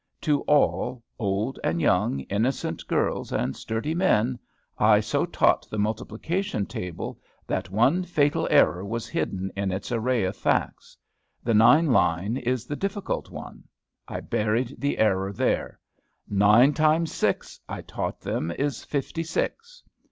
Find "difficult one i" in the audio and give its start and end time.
12.75-14.21